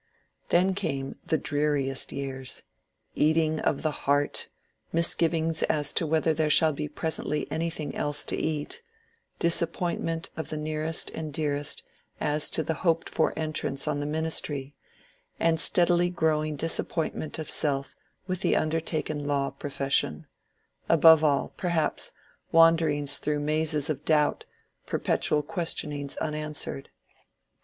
Then 0.49 0.73
came 0.73 1.19
the 1.27 1.37
dreariest 1.37 2.11
years,— 2.11 2.63
eating 3.13 3.59
of 3.59 3.83
the 3.83 3.91
heart, 3.91 4.49
misgivings 4.91 5.61
as 5.61 5.93
to 5.93 6.07
whether 6.07 6.33
there 6.33 6.49
shall 6.49 6.73
be 6.73 6.89
presentiy 6.89 7.47
anything 7.51 7.93
else 7.95 8.25
to 8.25 8.35
eat, 8.35 8.81
disappointment 9.37 10.31
of 10.35 10.49
the 10.49 10.57
nearest 10.57 11.11
and 11.11 11.31
dearest 11.31 11.83
as 12.19 12.49
to 12.49 12.63
the 12.63 12.73
hoped 12.81 13.09
for 13.09 13.31
entrance 13.37 13.87
on 13.87 13.99
the 13.99 14.07
ministry, 14.07 14.73
and 15.39 15.59
steadily 15.59 16.09
growing 16.09 16.55
dis 16.55 16.79
appointment 16.79 17.37
of 17.37 17.47
self 17.47 17.95
with 18.25 18.41
the 18.41 18.55
undertaken 18.55 19.27
law 19.27 19.51
profession,— 19.51 20.25
above 20.99 21.23
all, 21.23 21.53
perhaps, 21.57 22.11
wanderings 22.51 23.19
through 23.19 23.39
mazes 23.39 23.87
of 23.87 24.03
doubt, 24.03 24.45
per 24.87 24.97
petual 24.97 25.45
questionings 25.45 26.17
unanswered. 26.17 26.89